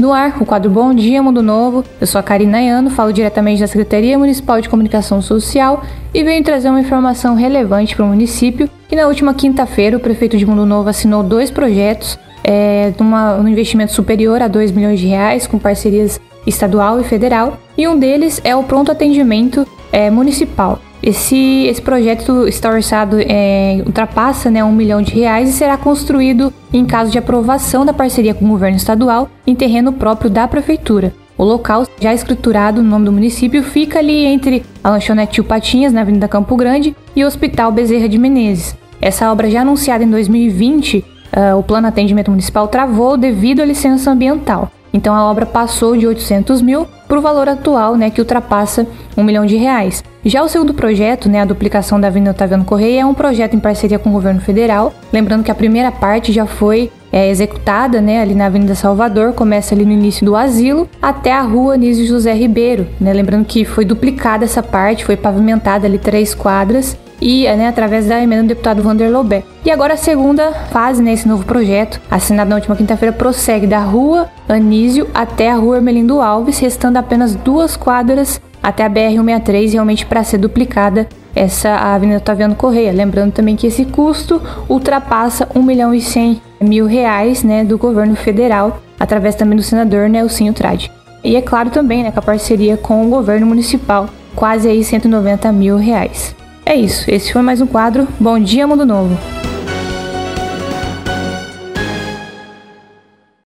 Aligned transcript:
No 0.00 0.14
ar, 0.14 0.40
o 0.40 0.46
quadro 0.46 0.70
Bom 0.70 0.94
Dia 0.94 1.22
Mundo 1.22 1.42
Novo. 1.42 1.84
Eu 2.00 2.06
sou 2.06 2.18
a 2.18 2.22
Karina 2.22 2.56
Ayano, 2.56 2.88
falo 2.88 3.12
diretamente 3.12 3.60
da 3.60 3.66
Secretaria 3.66 4.18
Municipal 4.18 4.58
de 4.58 4.66
Comunicação 4.66 5.20
Social 5.20 5.84
e 6.14 6.24
venho 6.24 6.42
trazer 6.42 6.70
uma 6.70 6.80
informação 6.80 7.34
relevante 7.34 7.94
para 7.94 8.06
o 8.06 8.08
município. 8.08 8.66
Que 8.88 8.96
na 8.96 9.06
última 9.06 9.34
quinta-feira, 9.34 9.98
o 9.98 10.00
prefeito 10.00 10.38
de 10.38 10.46
Mundo 10.46 10.64
Novo 10.64 10.88
assinou 10.88 11.22
dois 11.22 11.50
projetos 11.50 12.18
é, 12.42 12.94
numa, 12.98 13.34
um 13.34 13.46
investimento 13.46 13.92
superior 13.92 14.40
a 14.40 14.48
2 14.48 14.72
milhões 14.72 14.98
de 14.98 15.06
reais 15.06 15.46
com 15.46 15.58
parcerias 15.58 16.18
estadual 16.46 16.98
e 16.98 17.04
federal, 17.04 17.58
e 17.76 17.86
um 17.86 17.98
deles 17.98 18.40
é 18.42 18.56
o 18.56 18.62
pronto 18.62 18.90
atendimento 18.90 19.66
é, 19.92 20.10
municipal. 20.10 20.80
Esse, 21.02 21.64
esse 21.66 21.80
projeto 21.80 22.46
está 22.46 22.70
orçado, 22.70 23.16
é, 23.20 23.82
ultrapassa 23.86 24.50
né, 24.50 24.62
um 24.62 24.72
milhão 24.72 25.00
de 25.00 25.14
reais 25.14 25.48
e 25.48 25.52
será 25.52 25.76
construído 25.76 26.52
em 26.72 26.84
caso 26.84 27.10
de 27.10 27.18
aprovação 27.18 27.86
da 27.86 27.92
parceria 27.92 28.34
com 28.34 28.44
o 28.44 28.48
governo 28.48 28.76
estadual 28.76 29.28
em 29.46 29.54
terreno 29.54 29.92
próprio 29.92 30.28
da 30.28 30.46
prefeitura. 30.46 31.14
O 31.38 31.44
local, 31.44 31.86
já 31.98 32.12
escriturado 32.12 32.82
no 32.82 32.90
nome 32.90 33.06
do 33.06 33.12
município, 33.12 33.62
fica 33.62 33.98
ali 33.98 34.26
entre 34.26 34.62
a 34.84 34.90
lanchonete 34.90 35.32
Tio 35.32 35.44
Patinhas, 35.44 35.90
na 35.90 36.02
Avenida 36.02 36.28
Campo 36.28 36.54
Grande, 36.54 36.94
e 37.16 37.24
o 37.24 37.26
Hospital 37.26 37.72
Bezerra 37.72 38.10
de 38.10 38.18
Menezes. 38.18 38.76
Essa 39.00 39.32
obra 39.32 39.48
já 39.48 39.62
anunciada 39.62 40.04
em 40.04 40.10
2020, 40.10 40.98
uh, 40.98 41.04
ah, 41.32 41.56
o 41.56 41.62
Plano 41.62 41.86
Atendimento 41.86 42.30
Municipal 42.30 42.68
travou 42.68 43.16
devido 43.16 43.60
à 43.60 43.64
licença 43.64 44.10
ambiental. 44.10 44.70
Então 44.92 45.14
a 45.14 45.24
obra 45.24 45.46
passou 45.46 45.96
de 45.96 46.06
800 46.06 46.60
mil 46.62 46.86
para 47.06 47.18
o 47.18 47.22
valor 47.22 47.48
atual, 47.48 47.96
né, 47.96 48.08
que 48.10 48.20
ultrapassa 48.20 48.86
um 49.16 49.24
milhão 49.24 49.44
de 49.44 49.56
reais. 49.56 50.02
Já 50.24 50.42
o 50.42 50.48
segundo 50.48 50.74
projeto, 50.74 51.28
né, 51.28 51.40
a 51.40 51.44
duplicação 51.44 52.00
da 52.00 52.08
Avenida 52.08 52.30
Otaviano 52.30 52.64
Correia, 52.64 53.00
é 53.00 53.06
um 53.06 53.14
projeto 53.14 53.56
em 53.56 53.60
parceria 53.60 53.98
com 53.98 54.10
o 54.10 54.12
governo 54.12 54.40
federal. 54.40 54.92
Lembrando 55.12 55.42
que 55.42 55.50
a 55.50 55.54
primeira 55.54 55.90
parte 55.90 56.32
já 56.32 56.46
foi 56.46 56.90
é, 57.12 57.28
executada 57.28 58.00
né, 58.00 58.20
ali 58.20 58.34
na 58.34 58.46
Avenida 58.46 58.74
Salvador, 58.74 59.32
começa 59.32 59.74
ali 59.74 59.84
no 59.84 59.92
início 59.92 60.24
do 60.24 60.36
asilo, 60.36 60.88
até 61.02 61.32
a 61.32 61.42
rua 61.42 61.76
Nísio 61.76 62.06
José 62.06 62.32
Ribeiro. 62.32 62.86
Né? 63.00 63.12
Lembrando 63.12 63.44
que 63.44 63.64
foi 63.64 63.84
duplicada 63.84 64.44
essa 64.44 64.62
parte, 64.62 65.04
foi 65.04 65.16
pavimentada 65.16 65.86
ali 65.86 65.98
três 65.98 66.34
quadras 66.34 66.96
e 67.20 67.44
né, 67.44 67.68
através 67.68 68.06
da 68.06 68.20
emenda 68.20 68.42
do 68.42 68.48
deputado 68.48 68.82
Vander 68.82 69.10
Lobé. 69.10 69.42
E 69.64 69.70
agora 69.70 69.94
a 69.94 69.96
segunda 69.96 70.52
fase 70.70 71.02
nesse 71.02 71.26
né, 71.26 71.32
novo 71.32 71.44
projeto, 71.44 72.00
assinado 72.10 72.50
na 72.50 72.56
última 72.56 72.76
quinta-feira, 72.76 73.14
prossegue 73.14 73.66
da 73.66 73.80
rua 73.80 74.28
Anísio 74.48 75.08
até 75.12 75.50
a 75.50 75.56
rua 75.56 75.76
Ermelindo 75.76 76.20
Alves, 76.20 76.58
restando 76.58 76.98
apenas 76.98 77.34
duas 77.34 77.76
quadras 77.76 78.40
até 78.62 78.84
a 78.84 78.90
BR-163, 78.90 79.72
realmente 79.72 80.06
para 80.06 80.24
ser 80.24 80.38
duplicada 80.38 81.08
essa 81.34 81.76
Avenida 81.76 82.18
Otaviano 82.18 82.54
Correia. 82.54 82.92
Lembrando 82.92 83.32
também 83.32 83.56
que 83.56 83.66
esse 83.66 83.84
custo 83.84 84.40
ultrapassa 84.68 85.48
1 85.54 85.62
milhão 85.62 85.94
e 85.94 86.00
100 86.00 86.42
mil 86.60 86.86
reais 86.86 87.42
né, 87.42 87.64
do 87.64 87.78
governo 87.78 88.16
federal, 88.16 88.80
através 88.98 89.34
também 89.34 89.56
do 89.56 89.62
senador 89.62 90.08
Nelsinho 90.08 90.52
Trade. 90.52 90.90
E 91.22 91.36
é 91.36 91.42
claro 91.42 91.70
também 91.70 92.02
né, 92.02 92.10
com 92.10 92.18
a 92.18 92.22
parceria 92.22 92.76
com 92.76 93.06
o 93.06 93.10
governo 93.10 93.46
municipal, 93.46 94.08
quase 94.34 94.68
aí 94.68 94.82
190 94.82 95.52
mil 95.52 95.76
reais. 95.76 96.34
É 96.70 96.76
isso, 96.76 97.10
esse 97.10 97.32
foi 97.32 97.42
mais 97.42 97.60
um 97.60 97.66
quadro 97.66 98.06
Bom 98.20 98.38
Dia 98.38 98.64
Mundo 98.64 98.86
Novo. 98.86 99.18